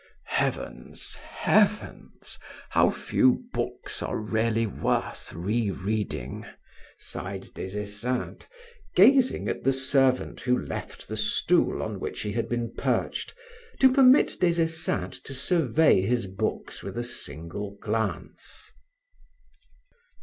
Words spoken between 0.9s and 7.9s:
heavens! how few books are really worth re reading," sighed Des